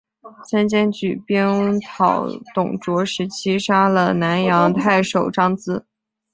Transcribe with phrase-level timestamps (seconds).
[0.49, 3.27] 孙坚举兵讨董卓时
[3.59, 5.83] 杀了南阳太守张咨。